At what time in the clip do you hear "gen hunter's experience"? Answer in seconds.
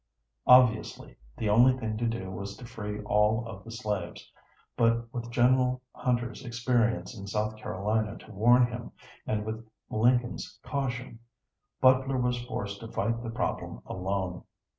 5.29-7.15